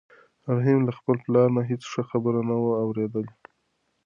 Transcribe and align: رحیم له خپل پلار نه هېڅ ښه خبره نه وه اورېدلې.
رحیم 0.53 0.79
له 0.87 0.91
خپل 0.99 1.15
پلار 1.25 1.47
نه 1.57 1.61
هېڅ 1.69 1.83
ښه 1.91 2.01
خبره 2.09 2.41
نه 2.49 2.55
وه 2.63 2.73
اورېدلې. 2.83 3.35